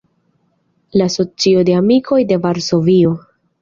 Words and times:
La 1.01 1.07
Socio 1.17 1.63
de 1.69 1.77
Amikoj 1.83 2.21
de 2.35 2.43
Varsovio. 2.49 3.19